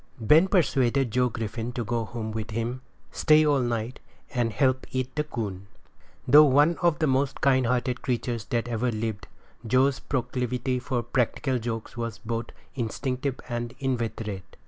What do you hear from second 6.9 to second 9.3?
the most kind hearted creatures that ever lived,